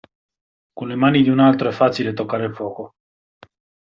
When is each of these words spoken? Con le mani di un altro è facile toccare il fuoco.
Con 0.73 0.87
le 0.87 0.95
mani 0.95 1.21
di 1.21 1.29
un 1.29 1.37
altro 1.37 1.69
è 1.69 1.71
facile 1.71 2.13
toccare 2.13 2.45
il 2.45 2.55
fuoco. 2.55 2.95